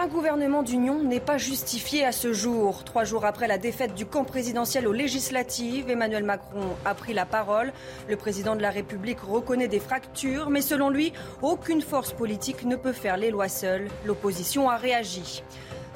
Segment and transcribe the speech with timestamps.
[0.00, 2.84] Un gouvernement d'union n'est pas justifié à ce jour.
[2.84, 7.26] Trois jours après la défaite du camp présidentiel aux législatives, Emmanuel Macron a pris la
[7.26, 7.70] parole.
[8.08, 12.76] Le président de la République reconnaît des fractures, mais selon lui, aucune force politique ne
[12.76, 13.88] peut faire les lois seules.
[14.06, 15.44] L'opposition a réagi.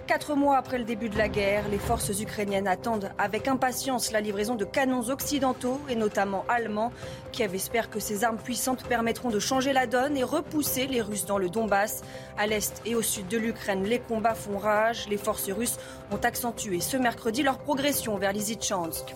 [0.07, 4.21] Quatre mois après le début de la guerre, les forces ukrainiennes attendent avec impatience la
[4.21, 6.93] livraison de canons occidentaux et notamment allemands.
[7.33, 11.25] Kiev espère que ces armes puissantes permettront de changer la donne et repousser les Russes
[11.25, 12.03] dans le Donbass.
[12.37, 15.09] À l'est et au sud de l'Ukraine, les combats font rage.
[15.09, 15.79] Les forces russes
[16.11, 19.15] ont accentué ce mercredi leur progression vers Lysychansk.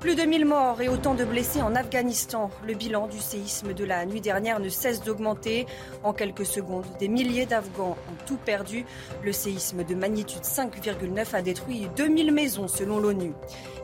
[0.00, 2.50] Plus de 1000 morts et autant de blessés en Afghanistan.
[2.66, 5.66] Le bilan du séisme de la nuit dernière ne cesse d'augmenter.
[6.02, 8.86] En quelques secondes, des milliers d'Afghans ont tout perdu.
[9.22, 13.34] Le séisme de magnitude 5,9 a détruit 2000 maisons selon l'ONU.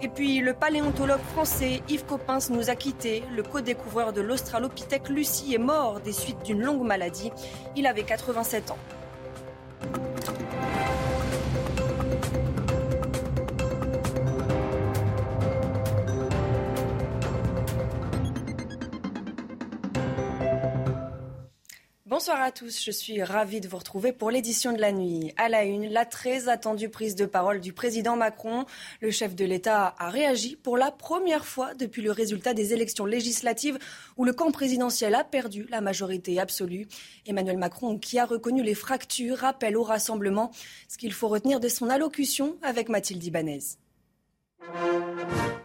[0.01, 3.23] Et puis le paléontologue français Yves Coppens nous a quittés.
[3.35, 7.31] Le co-découvreur de l'Australopithèque Lucie est mort des suites d'une longue maladie.
[7.77, 8.79] Il avait 87 ans.
[22.19, 25.35] Bonsoir à tous, je suis ravie de vous retrouver pour l'édition de la nuit.
[25.37, 28.65] À la une, la très attendue prise de parole du président Macron.
[29.03, 33.05] Le chef de l'État a réagi pour la première fois depuis le résultat des élections
[33.05, 33.79] législatives
[34.17, 36.89] où le camp présidentiel a perdu la majorité absolue.
[37.27, 40.53] Emmanuel Macron, qui a reconnu les fractures, rappelle au rassemblement
[40.89, 43.61] ce qu'il faut retenir de son allocution avec Mathilde Ibanez.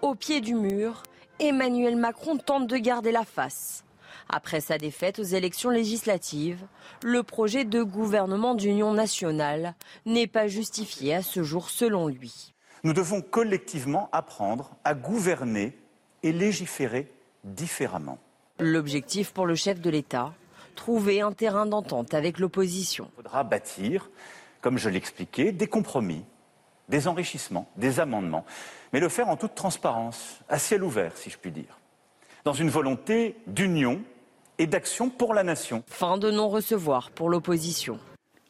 [0.02, 1.04] Au pied du mur,
[1.40, 3.86] Emmanuel Macron tente de garder la face.
[4.34, 6.66] Après sa défaite aux élections législatives,
[7.04, 9.76] le projet de gouvernement d'union nationale
[10.06, 12.54] n'est pas justifié à ce jour selon lui.
[12.86, 15.78] Nous devons collectivement apprendre à gouverner
[16.24, 17.12] et légiférer
[17.44, 18.20] différemment.
[18.58, 20.34] L'objectif pour le chef de l'État,
[20.76, 23.12] trouver un terrain d'entente avec l'opposition.
[23.14, 24.10] Il faudra bâtir,
[24.62, 26.24] comme je l'expliquais, des compromis,
[26.88, 28.46] des enrichissements, des amendements,
[28.94, 31.80] mais le faire en toute transparence, à ciel ouvert, si je puis dire,
[32.46, 34.02] dans une volonté d'union
[34.62, 35.84] et d'action pour la nation.
[35.88, 37.98] Fin de non-recevoir pour l'opposition.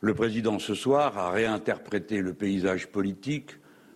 [0.01, 3.51] Le président ce soir a réinterprété le paysage politique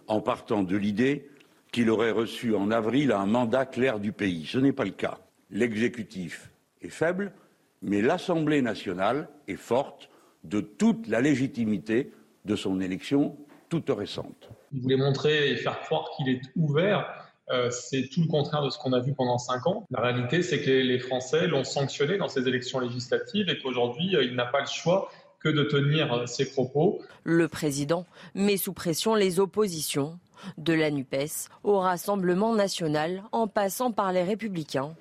[0.07, 1.29] en partant de l'idée
[1.73, 4.45] qu'il aurait reçu en avril un mandat clair du pays.
[4.45, 5.17] Ce n'est pas le cas.
[5.51, 7.33] L'exécutif est faible,
[7.81, 10.09] mais l'Assemblée nationale est forte
[10.45, 12.13] de toute la légitimité
[12.45, 13.35] de son élection
[13.67, 14.51] toute récente.
[14.71, 18.69] Il voulait montrer et faire croire qu'il est ouvert euh, c'est tout le contraire de
[18.69, 19.85] ce qu'on a vu pendant cinq ans.
[19.91, 24.23] La réalité, c'est que les, Français l'ont sanctionné dans ces élections législatives et qu'aujourd'hui, euh,
[24.23, 27.01] il n'a pas le choix que de tenir euh, ses propos.
[27.23, 30.17] Le président met sous pression les oppositions,
[30.57, 34.95] de la NUPES au Rassemblement national en passant par les républicains,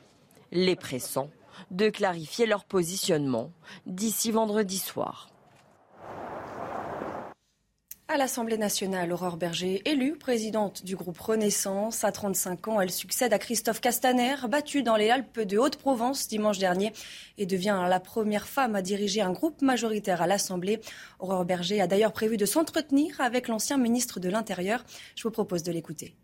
[0.52, 1.28] les pressant
[1.70, 3.50] de clarifier leur positionnement
[3.86, 5.28] d'ici vendredi soir.
[8.06, 12.04] À l'Assemblée nationale, Aurore Berger, élue présidente du groupe Renaissance.
[12.04, 16.58] À 35 ans, elle succède à Christophe Castaner, battu dans les Alpes de Haute-Provence dimanche
[16.58, 16.92] dernier,
[17.38, 20.80] et devient la première femme à diriger un groupe majoritaire à l'Assemblée.
[21.18, 24.84] Aurore Berger a d'ailleurs prévu de s'entretenir avec l'ancien ministre de l'Intérieur.
[25.16, 26.14] Je vous propose de l'écouter.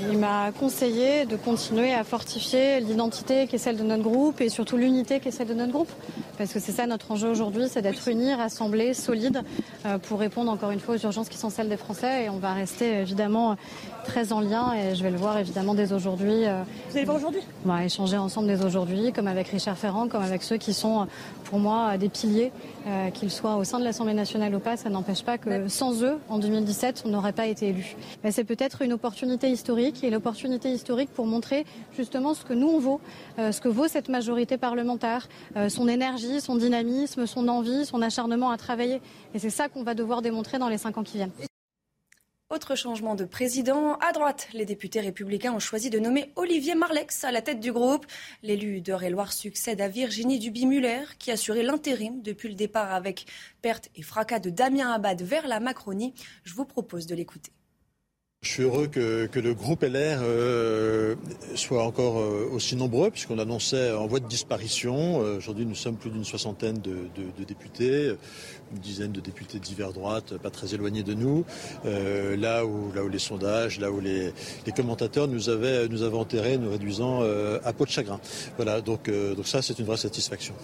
[0.00, 4.48] Il m'a conseillé de continuer à fortifier l'identité qui est celle de notre groupe et
[4.48, 5.90] surtout l'unité qui est celle de notre groupe.
[6.38, 9.42] Parce que c'est ça notre enjeu aujourd'hui, c'est d'être unis, rassemblés, solides
[9.84, 12.24] euh, pour répondre encore une fois aux urgences qui sont celles des Français.
[12.24, 13.56] Et on va rester évidemment
[14.04, 16.46] très en lien et je vais le voir évidemment dès aujourd'hui.
[16.46, 17.42] Euh, Vous allez voir aujourd'hui?
[17.64, 21.06] On va échanger ensemble dès aujourd'hui, comme avec Richard Ferrand, comme avec ceux qui sont
[21.44, 22.50] pour moi des piliers,
[22.86, 24.76] euh, qu'ils soient au sein de l'Assemblée nationale ou pas.
[24.78, 27.94] Ça n'empêche pas que sans eux, en 2017, on n'aurait pas été élu.
[28.30, 31.64] C'est peut-être une opportunité historique et l'opportunité historique pour montrer
[31.96, 33.00] justement ce que nous on vaut,
[33.38, 38.02] euh, ce que vaut cette majorité parlementaire, euh, son énergie, son dynamisme, son envie, son
[38.02, 39.00] acharnement à travailler.
[39.34, 41.32] Et c'est ça qu'on va devoir démontrer dans les cinq ans qui viennent.
[42.50, 43.94] Autre changement de président.
[43.94, 47.72] À droite, les députés républicains ont choisi de nommer Olivier Marlex à la tête du
[47.72, 48.04] groupe.
[48.42, 53.24] L'élu d'Eure-et-Loire succède à Virginie Duby-Muller, qui assurait l'intérim depuis le départ avec
[53.62, 56.12] perte et fracas de Damien Abad vers la Macronie.
[56.44, 57.52] Je vous propose de l'écouter.
[58.42, 61.14] Je suis heureux que, le groupe LR euh,
[61.54, 65.22] soit encore euh, aussi nombreux, puisqu'on annonçait en voie de disparition.
[65.22, 68.16] Euh, aujourd'hui, nous sommes plus d'une soixantaine de, députés,
[68.74, 71.44] une dizaine de députés divers droite, pas très éloignés de nous.
[71.84, 74.32] là, où, là où les sondages, là où les,
[74.74, 77.22] commentateurs nous avaient, nous avaient enterrés, nous réduisant
[77.64, 78.20] à peau de chagrin.
[78.56, 80.54] Voilà, donc, donc ça, c'est une vraie satisfaction.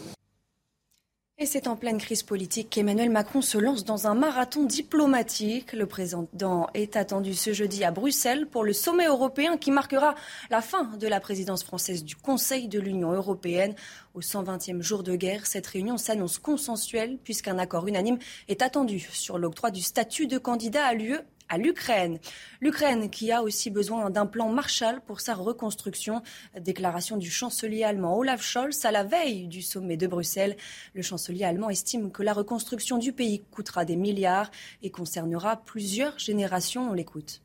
[1.41, 5.73] Et c'est en pleine crise politique qu'Emmanuel Macron se lance dans un marathon diplomatique.
[5.73, 10.17] Le président est attendu ce jeudi à Bruxelles pour le sommet européen qui marquera
[10.51, 13.77] la fin de la présidence française du Conseil de l'Union européenne.
[14.15, 18.19] Au 120e jour de guerre, cette réunion s'annonce consensuelle puisqu'un accord unanime
[18.49, 22.19] est attendu sur l'octroi du statut de candidat à lieu à l'Ukraine.
[22.61, 26.23] L'Ukraine qui a aussi besoin d'un plan Marshall pour sa reconstruction.
[26.59, 30.57] Déclaration du chancelier allemand Olaf Scholz à la veille du sommet de Bruxelles.
[30.95, 34.51] Le chancelier allemand estime que la reconstruction du pays coûtera des milliards
[34.83, 36.91] et concernera plusieurs générations.
[36.91, 37.43] On l'écoute.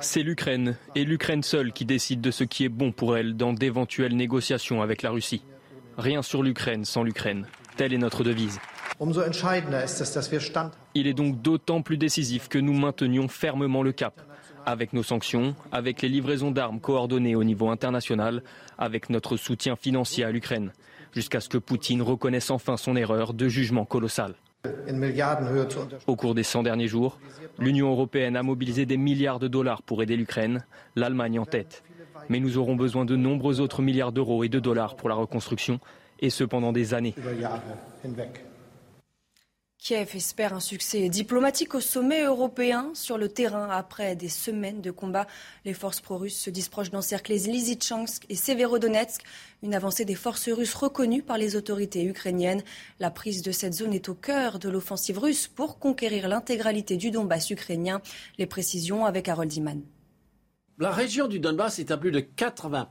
[0.00, 3.52] C'est l'Ukraine et l'Ukraine seule qui décide de ce qui est bon pour elle dans
[3.52, 5.42] d'éventuelles négociations avec la Russie.
[5.96, 7.46] Rien sur l'Ukraine sans l'Ukraine.
[7.76, 8.58] Telle est notre devise.
[10.94, 14.20] Il est donc d'autant plus décisif que nous maintenions fermement le cap,
[14.66, 18.42] avec nos sanctions, avec les livraisons d'armes coordonnées au niveau international,
[18.76, 20.72] avec notre soutien financier à l'Ukraine,
[21.12, 24.34] jusqu'à ce que Poutine reconnaisse enfin son erreur de jugement colossal.
[26.06, 27.18] Au cours des 100 derniers jours,
[27.58, 30.64] l'Union européenne a mobilisé des milliards de dollars pour aider l'Ukraine,
[30.96, 31.84] l'Allemagne en tête.
[32.28, 35.78] Mais nous aurons besoin de nombreux autres milliards d'euros et de dollars pour la reconstruction,
[36.20, 37.14] et ce pendant des années.
[39.78, 43.70] Kiev espère un succès diplomatique au sommet européen sur le terrain.
[43.70, 45.28] Après des semaines de combat,
[45.64, 49.22] les forces pro-russes se disent d'encercler Lysychansk et Severodonetsk.
[49.62, 52.64] Une avancée des forces russes reconnue par les autorités ukrainiennes.
[52.98, 57.12] La prise de cette zone est au cœur de l'offensive russe pour conquérir l'intégralité du
[57.12, 58.02] Donbass ukrainien.
[58.36, 59.80] Les précisions avec Harold Iman.
[60.80, 62.90] La région du Donbass est à plus de 80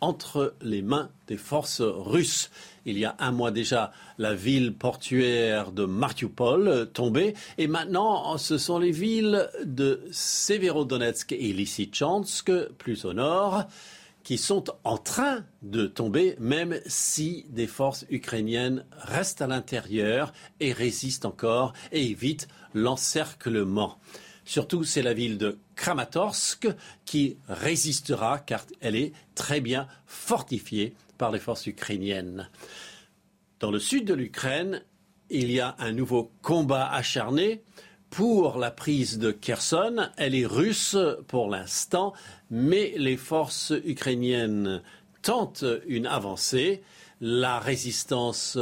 [0.00, 2.50] entre les mains des forces russes.
[2.84, 7.34] Il y a un mois déjà, la ville portuaire de Mariupol tombée.
[7.58, 13.64] Et maintenant, ce sont les villes de Severodonetsk et Lysychansk, plus au nord,
[14.22, 20.72] qui sont en train de tomber, même si des forces ukrainiennes restent à l'intérieur et
[20.72, 23.98] résistent encore et évitent l'encerclement.
[24.48, 26.68] Surtout, c'est la ville de Kramatorsk
[27.04, 32.48] qui résistera car elle est très bien fortifiée par les forces ukrainiennes.
[33.60, 34.82] Dans le sud de l'Ukraine,
[35.28, 37.60] il y a un nouveau combat acharné
[38.08, 40.08] pour la prise de Kherson.
[40.16, 40.96] Elle est russe
[41.26, 42.14] pour l'instant,
[42.50, 44.82] mais les forces ukrainiennes
[45.20, 46.80] tentent une avancée.
[47.20, 48.56] La résistance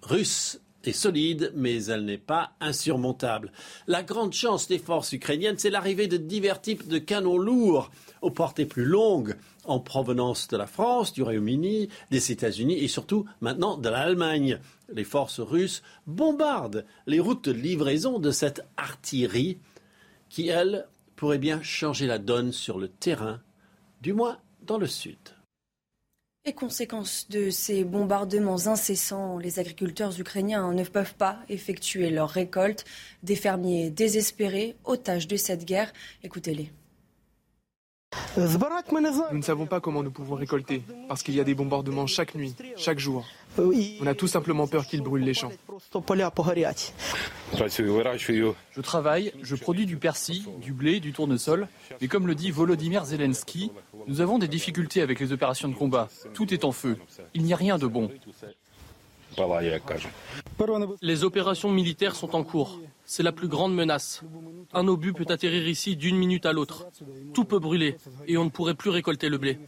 [0.00, 3.52] russe est solide, mais elle n'est pas insurmontable.
[3.86, 7.90] La grande chance des forces ukrainiennes, c'est l'arrivée de divers types de canons lourds
[8.22, 13.24] aux portées plus longues en provenance de la France, du Royaume-Uni, des États-Unis et surtout
[13.40, 14.58] maintenant de l'Allemagne.
[14.92, 19.58] Les forces russes bombardent les routes de livraison de cette artillerie
[20.28, 23.40] qui, elle, pourrait bien changer la donne sur le terrain,
[24.02, 25.18] du moins dans le sud.
[26.46, 32.84] Les conséquences de ces bombardements incessants, les agriculteurs ukrainiens ne peuvent pas effectuer leur récolte.
[33.22, 35.90] Des fermiers désespérés, otages de cette guerre.
[36.22, 36.70] Écoutez-les.
[38.36, 42.34] Nous ne savons pas comment nous pouvons récolter, parce qu'il y a des bombardements chaque
[42.34, 43.24] nuit, chaque jour.
[43.58, 45.52] On a tout simplement peur qu'ils brûlent les champs.
[48.72, 51.68] Je travaille, je produis du persil, du blé, du tournesol,
[52.00, 53.70] mais comme le dit Volodymyr Zelensky,
[54.06, 56.08] nous avons des difficultés avec les opérations de combat.
[56.32, 56.96] Tout est en feu.
[57.34, 58.10] Il n'y a rien de bon.
[61.02, 62.80] Les opérations militaires sont en cours.
[63.04, 64.22] C'est la plus grande menace.
[64.72, 66.86] Un obus peut atterrir ici d'une minute à l'autre.
[67.32, 67.96] Tout peut brûler
[68.26, 69.58] et on ne pourrait plus récolter le blé.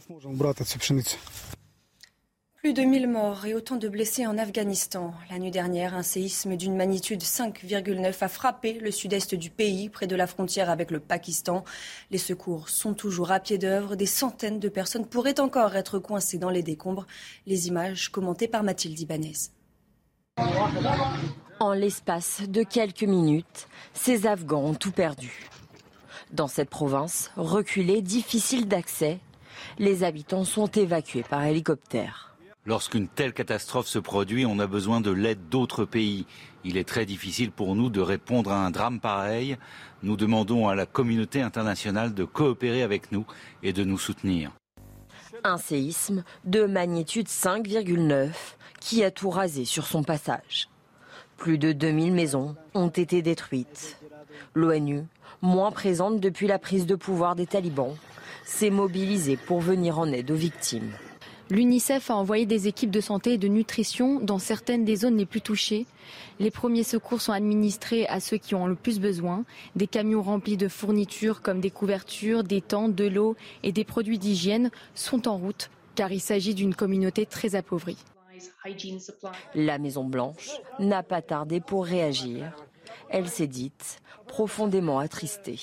[2.67, 5.13] Plus de 1000 morts et autant de blessés en Afghanistan.
[5.29, 10.05] La nuit dernière, un séisme d'une magnitude 5,9 a frappé le sud-est du pays, près
[10.05, 11.63] de la frontière avec le Pakistan.
[12.11, 13.95] Les secours sont toujours à pied d'œuvre.
[13.95, 17.07] Des centaines de personnes pourraient encore être coincées dans les décombres.
[17.45, 19.37] Les images commentées par Mathilde Ibanez.
[21.61, 25.49] En l'espace de quelques minutes, ces Afghans ont tout perdu.
[26.33, 29.19] Dans cette province, reculée, difficile d'accès,
[29.79, 32.27] les habitants sont évacués par hélicoptère.
[32.67, 36.25] Lorsqu'une telle catastrophe se produit, on a besoin de l'aide d'autres pays.
[36.65, 39.55] Il est très difficile pour nous de répondre à un drame pareil.
[40.03, 43.25] Nous demandons à la communauté internationale de coopérer avec nous
[43.63, 44.51] et de nous soutenir.
[45.45, 48.31] Un séisme de magnitude 5,9
[48.81, 50.67] qui a tout rasé sur son passage.
[51.37, 53.97] Plus de 2000 maisons ont été détruites.
[54.55, 55.05] L'ONU,
[55.41, 57.95] moins présente depuis la prise de pouvoir des talibans,
[58.43, 60.91] s'est mobilisée pour venir en aide aux victimes.
[61.49, 65.25] L'UNICEF a envoyé des équipes de santé et de nutrition dans certaines des zones les
[65.25, 65.85] plus touchées.
[66.39, 69.45] Les premiers secours sont administrés à ceux qui ont le plus besoin.
[69.75, 74.19] Des camions remplis de fournitures comme des couvertures, des tentes, de l'eau et des produits
[74.19, 77.97] d'hygiène sont en route car il s'agit d'une communauté très appauvrie.
[79.55, 82.53] La Maison Blanche n'a pas tardé pour réagir.
[83.09, 85.59] Elle s'est dite profondément attristée.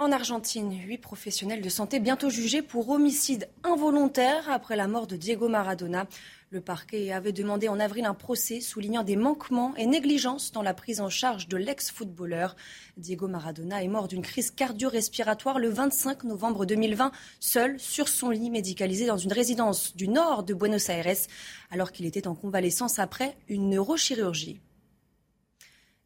[0.00, 5.16] En Argentine, huit professionnels de santé bientôt jugés pour homicide involontaire après la mort de
[5.16, 6.06] Diego Maradona.
[6.50, 10.72] Le parquet avait demandé en avril un procès soulignant des manquements et négligences dans la
[10.72, 12.54] prise en charge de l'ex-footballeur.
[12.96, 18.50] Diego Maradona est mort d'une crise cardio-respiratoire le 25 novembre 2020, seul sur son lit
[18.50, 21.26] médicalisé dans une résidence du nord de Buenos Aires,
[21.72, 24.60] alors qu'il était en convalescence après une neurochirurgie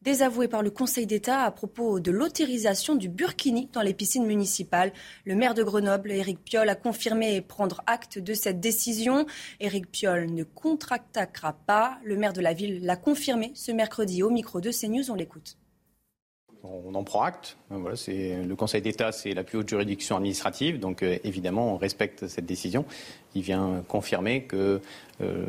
[0.03, 4.93] désavoué par le Conseil d'État à propos de l'autorisation du burkini dans les piscines municipales.
[5.25, 9.27] Le maire de Grenoble, Éric Piolle, a confirmé prendre acte de cette décision.
[9.61, 11.99] Éric Piolle ne contractera pas.
[12.05, 15.11] Le maire de la ville l'a confirmé ce mercredi au micro de CNews.
[15.11, 15.57] On l'écoute.
[16.65, 17.57] On en prend acte.
[17.71, 22.47] Le Conseil d'État, c'est la plus haute juridiction administrative, donc euh, évidemment, on respecte cette
[22.47, 22.85] décision.
[23.35, 24.81] Il vient confirmer que
[25.23, 25.47] euh,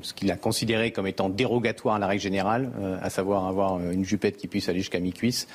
[0.00, 3.78] ce qu'il a considéré comme étant dérogatoire à la règle générale, euh, à savoir avoir
[3.90, 5.48] une jupette qui puisse aller jusqu'à mi-cuisse,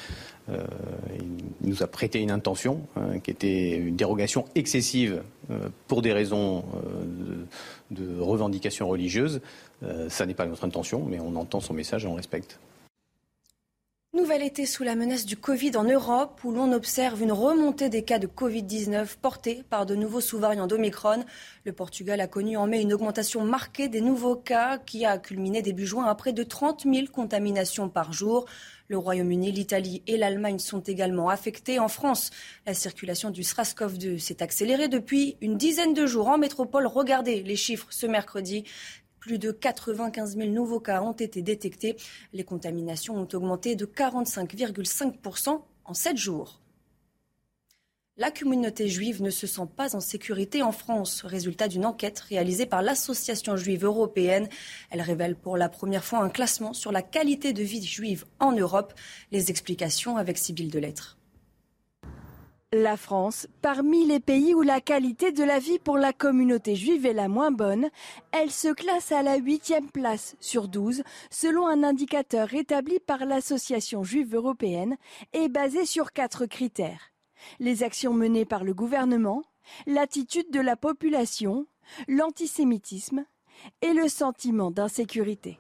[0.50, 2.82] il nous a prêté une intention
[3.24, 5.24] qui était une dérogation excessive
[5.88, 6.66] pour des raisons
[7.92, 9.40] de, de revendication religieuse.
[10.10, 12.60] ça n'est pas notre intention, mais on entend son message et on respecte.
[14.16, 18.04] Nouvel été sous la menace du Covid en Europe, où l'on observe une remontée des
[18.04, 21.26] cas de Covid-19 portés par de nouveaux sous-variants d'Omicron.
[21.66, 25.64] Le Portugal a connu en mai une augmentation marquée des nouveaux cas qui a culminé
[25.64, 28.46] début juin à près de 30 000 contaminations par jour.
[28.88, 31.80] Le Royaume-Uni, l'Italie et l'Allemagne sont également affectés.
[31.80, 32.30] En France,
[32.68, 36.86] la circulation du SRAS-CoV-2 s'est accélérée depuis une dizaine de jours en métropole.
[36.86, 38.66] Regardez les chiffres ce mercredi.
[39.24, 41.96] Plus de 95 000 nouveaux cas ont été détectés.
[42.34, 46.60] Les contaminations ont augmenté de 45,5% en 7 jours.
[48.18, 52.66] La communauté juive ne se sent pas en sécurité en France, résultat d'une enquête réalisée
[52.66, 54.50] par l'Association juive européenne.
[54.92, 58.52] Elle révèle pour la première fois un classement sur la qualité de vie juive en
[58.52, 58.94] Europe.
[59.32, 61.18] Les explications avec Sybille Delettre.
[62.76, 67.06] La France, parmi les pays où la qualité de la vie pour la communauté juive
[67.06, 67.92] est la moins bonne,
[68.32, 74.04] elle se classe à la huitième place sur 12 selon un indicateur établi par l'Association
[74.04, 74.98] juive européenne
[75.34, 77.12] et basé sur quatre critères.
[77.60, 79.44] Les actions menées par le gouvernement,
[79.86, 81.68] l'attitude de la population,
[82.08, 83.24] l'antisémitisme
[83.84, 85.60] et le sentiment d'insécurité.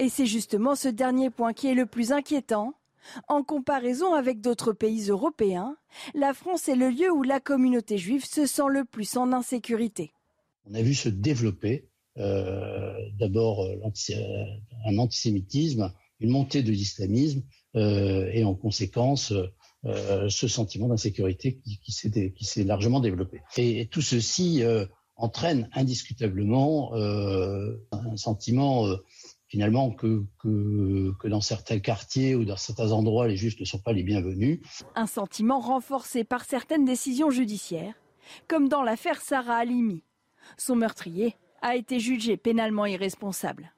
[0.00, 2.74] Et c'est justement ce dernier point qui est le plus inquiétant
[3.28, 5.76] en comparaison avec d'autres pays européens,
[6.14, 10.12] la France est le lieu où la communauté juive se sent le plus en insécurité.
[10.70, 13.76] On a vu se développer euh, d'abord euh,
[14.10, 14.44] euh,
[14.84, 17.42] un antisémitisme, une montée de l'islamisme
[17.74, 19.32] et en conséquence
[19.82, 23.40] ce sentiment d'insécurité qui, qui s'est largement développé.
[23.56, 24.62] Et, tout ceci
[25.16, 28.86] entraîne indiscutablement un sentiment
[29.52, 30.24] finalement que,
[31.28, 34.60] dans certains quartiers ou dans certains endroits, les juifs ne sont pas les bienvenus.
[34.94, 37.92] Un sentiment renforcé par certaines décisions judiciaires,
[38.48, 40.04] comme dans l'affaire Sarah Halimi.
[40.56, 43.74] Son meurtrier a été jugé pénalement irresponsable.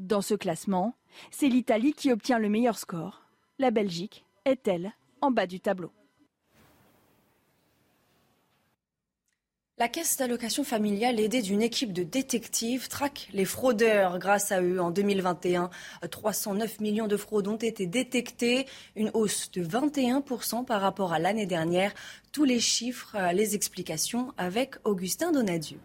[0.00, 0.96] Dans ce classement,
[1.30, 3.22] c'est l'Italie qui obtient le meilleur score.
[3.60, 5.92] La Belgique est, elle, en bas du tableau.
[9.78, 14.78] La caisse d'allocation familiale, aidée d'une équipe de détectives, traque les fraudeurs grâce à eux.
[14.78, 15.70] En 2021,
[16.10, 21.46] 309 millions de fraudes ont été détectées, une hausse de 21% par rapport à l'année
[21.46, 21.94] dernière.
[22.32, 25.78] Tous les chiffres, les explications avec Augustin Donadieu.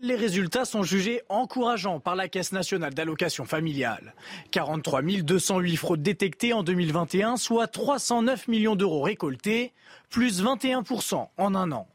[0.00, 4.14] Les résultats sont jugés encourageants par la Caisse nationale d'allocation familiale.
[4.52, 9.72] 43 208 fraudes détectées en 2021, soit 309 millions d'euros récoltés,
[10.08, 11.88] plus 21% en un an.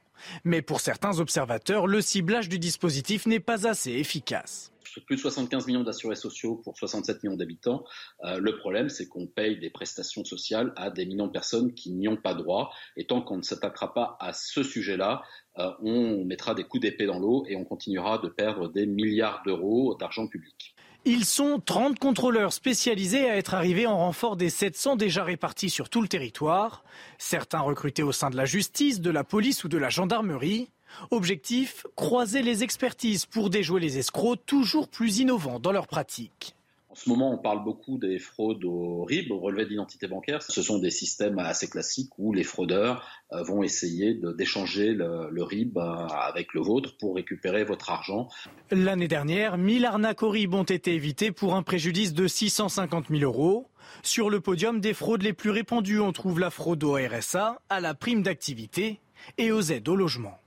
[0.44, 5.68] Mais pour certains observateurs, le ciblage du dispositif n'est pas assez efficace plus de 75
[5.68, 7.84] millions d'assurés sociaux pour 67 millions d'habitants.
[8.24, 11.92] Euh, le problème, c'est qu'on paye des prestations sociales à des millions de personnes qui
[11.92, 12.72] n'y ont pas droit.
[12.98, 15.24] Et tant qu'on ne s'attaquera pas à ce sujet-là,
[15.60, 19.42] euh, on mettra des coups d'épée dans l'eau et on continuera de perdre des milliards
[19.46, 20.73] d'euros d'argent public.
[21.06, 25.90] Ils sont 30 contrôleurs spécialisés à être arrivés en renfort des 700 déjà répartis sur
[25.90, 26.86] tout le territoire,
[27.18, 30.70] certains recrutés au sein de la justice, de la police ou de la gendarmerie.
[31.12, 36.56] Objectif, croiser les expertises pour déjouer les escrocs toujours plus innovants dans leur pratique.
[36.94, 40.44] En ce moment, on parle beaucoup des fraudes au RIB, au relevé d'identité bancaire.
[40.44, 45.76] Ce sont des systèmes assez classiques où les fraudeurs euh, vont essayer d'échanger le, RIB
[45.76, 48.28] euh, avec le vôtre pour récupérer votre argent.
[48.70, 53.24] L'année dernière, 1000 arnaques au RIB ont été évitées pour un préjudice de 650 000
[53.24, 53.72] euros.
[54.04, 57.80] Sur le podium des fraudes les plus répandues, on trouve la fraude au RSA, à
[57.80, 59.00] la prime d'activité
[59.40, 60.43] et aux aides au logement.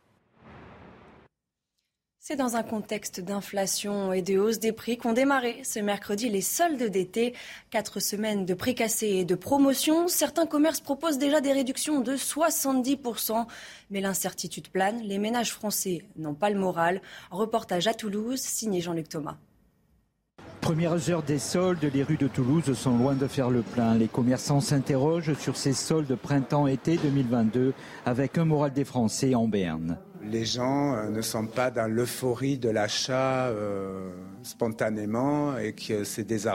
[2.29, 6.41] C'est dans un contexte d'inflation et de hausse des prix qu'ont démarré ce mercredi les
[6.41, 7.35] soldes d'été.
[7.71, 10.09] Quatre semaines de prix cassés et de promotions.
[10.09, 13.47] Certains commerces proposent déjà des réductions de 70%.
[13.91, 15.03] Mais l'incertitude plane.
[15.05, 17.01] Les ménages français n'ont pas le moral.
[17.31, 19.37] Reportage à Toulouse, signé Jean-Luc Thomas.
[20.61, 23.95] Premières heures des soldes, les rues de Toulouse sont loin de faire le plein.
[23.95, 27.73] Les commerçants s'interrogent sur ces soldes printemps-été 2022
[28.05, 29.97] avec un moral des Français en berne
[30.31, 34.11] les gens euh, ne sont pas dans l'euphorie de l'achat euh,
[34.43, 36.47] spontanément et que c'est des,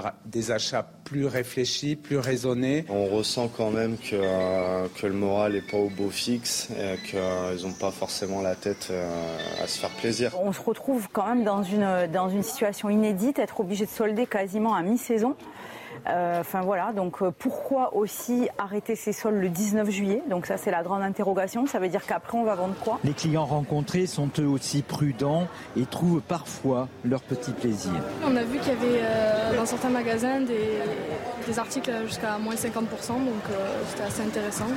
[0.52, 2.86] achats plus réfléchis, plus raisonnés.
[2.90, 6.98] On ressent quand même que, euh, que le moral n'est pas au beau fixe et
[7.08, 8.92] qu'ils n'ont pas forcément la tête
[9.62, 10.32] à se faire plaisir.
[10.42, 14.26] On se retrouve quand même dans une, dans une situation inédite, être obligé de solder
[14.26, 15.36] quasiment à mi-saison.
[16.08, 20.24] Euh, enfin voilà, donc euh, pourquoi aussi arrêter ces sols le 19 juillet?
[20.30, 23.00] Donc ça c'est la grande interrogation, ça veut dire qu'après on va vendre quoi?
[23.04, 27.94] Les clients rencontrés sont eux aussi prudents et trouvent parfois leur petit plaisir.
[28.26, 30.80] On a vu qu'il y avait euh, dans certains magasins des,
[31.48, 33.44] des articles jusqu'à moins 50%, donc
[33.90, 34.68] c'était assez intéressant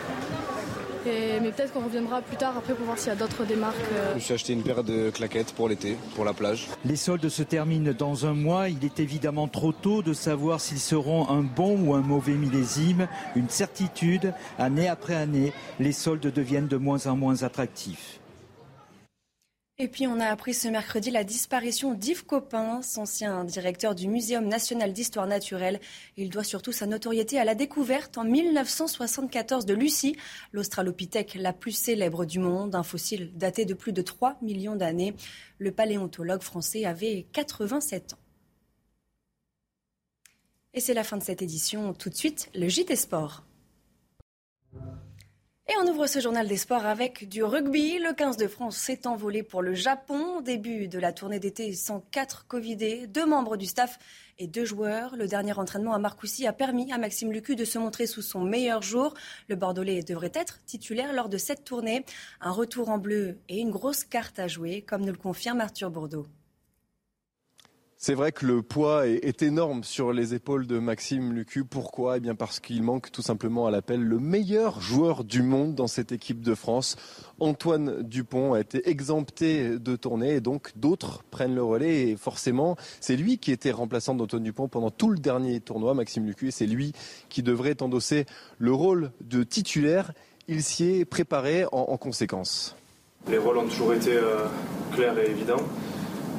[1.05, 3.77] mais peut-être qu'on reviendra plus tard après pour voir s'il y a d'autres démarques.
[3.93, 4.11] Euh.
[4.11, 6.69] Je me suis acheté une paire de claquettes pour l'été, pour la plage.
[6.85, 8.69] Les soldes se terminent dans un mois.
[8.69, 13.09] Il est évidemment trop tôt de savoir s'ils seront un bon ou un mauvais millésime.
[13.37, 18.21] Une certitude, année après année, les soldes deviennent de moins en moins attractifs.
[19.77, 24.47] Et puis on a appris ce mercredi la disparition d'Yves Copin, ancien directeur du Muséum
[24.47, 25.81] national d'histoire naturelle.
[26.17, 30.17] Il doit surtout sa notoriété à la découverte en 1974 de Lucie,
[30.53, 35.17] l'australopithèque la plus célèbre du monde, un fossile daté de plus de 3 millions d'années.
[35.59, 38.19] Le paléontologue français avait 87 ans.
[40.73, 41.95] Et c'est la fin de cette édition.
[41.95, 43.43] Tout de suite, le JT Sport.
[45.67, 47.99] Et on ouvre ce journal des sports avec du rugby.
[47.99, 50.43] Le 15 de France s'est envolé pour le Japon.
[50.43, 53.99] Début de la tournée d'été sans quatre Covidés, deux membres du staff
[54.39, 55.17] et deux joueurs.
[55.17, 58.41] Le dernier entraînement à Marcoussis a permis à Maxime Lucu de se montrer sous son
[58.41, 59.15] meilleur jour.
[59.49, 62.05] Le Bordelais devrait être titulaire lors de cette tournée.
[62.43, 65.91] Un retour en bleu et une grosse carte à jouer, comme nous le confirme Arthur
[65.91, 66.27] Bourdeau.
[67.97, 71.65] C'est vrai que le poids est, énorme sur les épaules de Maxime Lucu.
[71.65, 72.17] Pourquoi?
[72.17, 75.87] Eh bien parce qu'il manque tout simplement à l'appel le meilleur joueur du monde dans
[75.87, 76.97] cette équipe de France.
[77.41, 82.09] Antoine Dupont a été exempté de tournée et donc d'autres prennent le relais.
[82.09, 86.27] Et forcément, c'est lui qui était remplaçant d'Antoine Dupont pendant tout le dernier tournoi, Maxime
[86.27, 86.93] Lucu, et c'est lui
[87.29, 88.27] qui devrait endosser
[88.59, 90.13] le rôle de titulaire.
[90.47, 92.77] Il s'y est préparé en, conséquence.
[93.29, 94.47] Les rôles ont toujours été euh,
[94.93, 95.63] clairs et évidents.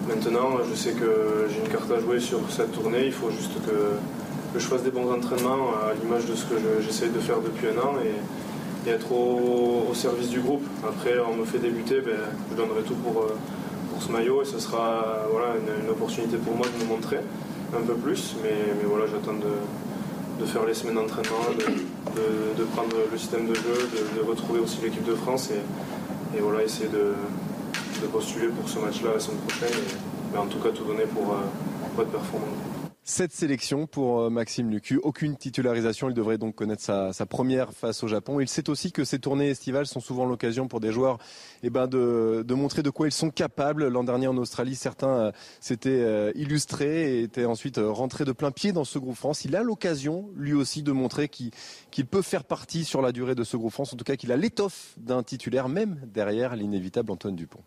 [0.07, 3.07] Maintenant, je sais que j'ai une carte à jouer sur cette tournée.
[3.07, 7.09] Il faut juste que, je fasse des bons entraînements à l'image de ce que j'essaie
[7.09, 10.63] de faire depuis un an et, être au, service du groupe.
[10.87, 12.13] Après, on me fait débuter, ben,
[12.51, 13.35] je donnerai tout pour, euh,
[13.91, 17.17] pour ce maillot et ce sera voilà, une, opportunité pour moi de me montrer
[17.75, 18.35] un peu plus.
[18.43, 21.49] Mais, voilà, j'attends de, faire les semaines d'entraînement,
[22.15, 26.63] de, prendre le système de jeu, de, retrouver aussi l'équipe de France et, et voilà,
[26.63, 27.13] essayer de
[28.01, 29.69] de postuler pour ce match-là la semaine prochaine.
[30.31, 31.37] mais en tout cas, tout donner pour, euh,
[31.93, 32.47] pour être performant.
[33.07, 36.09] Cette sélection pour euh, Maxime Lucu, aucune titularisation.
[36.09, 38.39] Il devrait donc connaître sa, première face au Japon.
[38.39, 41.19] Il sait aussi que ces tournées estivales sont souvent l'occasion pour des joueurs
[41.61, 43.87] eh ben de, de, montrer de quoi ils sont capables.
[43.87, 48.71] L'an dernier en Australie, certains euh, s'étaient illustrés et étaient ensuite rentrés de plein pied
[48.71, 49.45] dans ce groupe France.
[49.45, 53.43] Il a l'occasion, lui aussi, de montrer qu'il peut faire partie sur la durée de
[53.43, 53.93] ce groupe France.
[53.93, 57.61] En tout cas, qu'il a l'étoffe d'un titulaire, même derrière l'inévitable Antoine Dupont.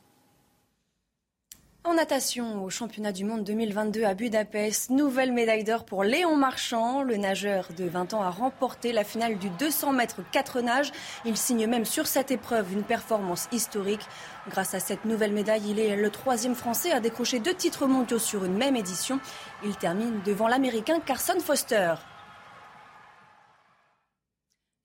[1.84, 7.02] En natation, au championnat du monde 2022 à Budapest, nouvelle médaille d'or pour Léon Marchand.
[7.02, 10.92] Le nageur de 20 ans a remporté la finale du 200 mètres 4 nages.
[11.24, 14.06] Il signe même sur cette épreuve une performance historique.
[14.50, 18.18] Grâce à cette nouvelle médaille, il est le troisième Français à décrocher deux titres mondiaux
[18.18, 19.20] sur une même édition.
[19.64, 21.94] Il termine devant l'Américain Carson Foster.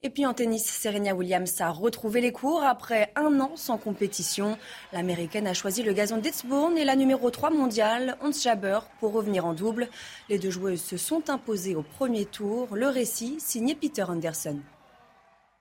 [0.05, 4.57] Et puis en tennis, Serena Williams a retrouvé les cours après un an sans compétition.
[4.91, 9.45] L'américaine a choisi le gazon d'Edsbourne et la numéro 3 mondiale, Ons Jabber, pour revenir
[9.45, 9.87] en double.
[10.27, 12.67] Les deux joueuses se sont imposées au premier tour.
[12.75, 14.59] Le récit signé Peter Anderson.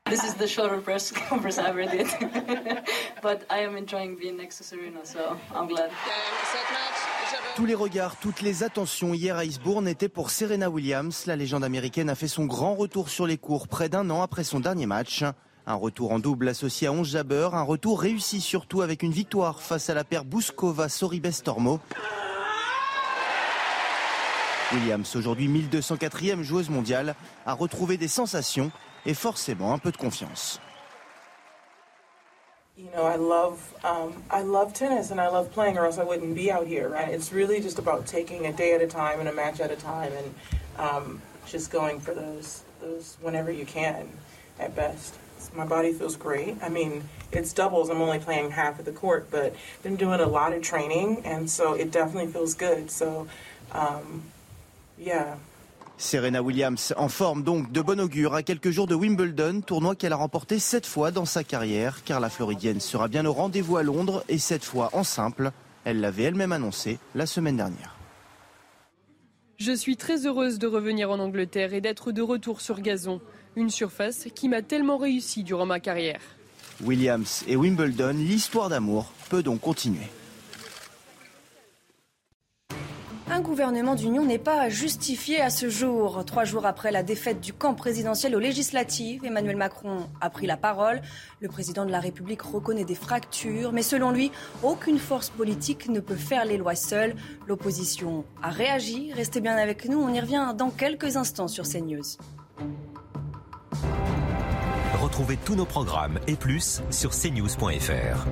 [0.07, 2.09] This is the shorter press conference I ever did.
[3.23, 5.91] But I am enjoying being next to Serena, so I'm glad.
[7.55, 11.27] Tous les regards, toutes les attentions hier à Eastbourne étaient pour Serena Williams.
[11.27, 14.45] La légende américaine a fait son grand retour sur les cours près d'un an après
[14.45, 15.23] son dernier match.
[15.67, 19.61] Un retour en double associé à 11 Jabber, un retour réussi surtout avec une victoire
[19.61, 21.79] face à la paire Bouskova-Soribes-Tormo.
[24.73, 27.15] Williams, aujourd'hui 1204e joueuse mondiale,
[27.45, 28.73] a retrouvé des sensations
[29.05, 30.61] et forcément un peu de confiance.
[32.77, 36.05] You know, I love um, I love tennis and I love playing, or else I
[36.05, 36.89] wouldn't be out here.
[36.89, 37.09] Right?
[37.09, 39.77] It's really just about taking a day at a time and a match at a
[39.77, 40.35] time, and
[40.79, 44.09] um, just going for those those whenever you can,
[44.59, 45.17] at best.
[45.55, 46.57] My body feels great.
[46.63, 47.91] I mean, it's doubles.
[47.91, 51.51] I'm only playing half of the court, but been doing a lot of training, and
[51.51, 52.91] so it definitely feels good.
[52.91, 53.27] So,
[53.73, 54.23] um,
[54.97, 55.37] yeah.
[55.97, 60.13] Serena Williams en forme donc de bon augure à quelques jours de Wimbledon, tournoi qu'elle
[60.13, 63.83] a remporté sept fois dans sa carrière, car la Floridienne sera bien au rendez-vous à
[63.83, 65.53] Londres et cette fois en simple.
[65.85, 67.97] Elle l'avait elle-même annoncé la semaine dernière.
[69.59, 73.21] Je suis très heureuse de revenir en Angleterre et d'être de retour sur gazon,
[73.55, 76.21] une surface qui m'a tellement réussi durant ma carrière.
[76.83, 80.09] Williams et Wimbledon, l'histoire d'amour peut donc continuer.
[83.31, 86.25] Un gouvernement d'union n'est pas justifié à ce jour.
[86.25, 90.57] Trois jours après la défaite du camp présidentiel aux législatives, Emmanuel Macron a pris la
[90.57, 91.03] parole.
[91.41, 96.01] Le président de la République reconnaît des fractures, mais selon lui, aucune force politique ne
[96.01, 97.15] peut faire les lois seule.
[97.47, 99.13] L'opposition a réagi.
[99.13, 102.17] Restez bien avec nous, on y revient dans quelques instants sur CNews.
[104.95, 108.27] Retrouvez tous nos programmes et plus sur cnews.fr.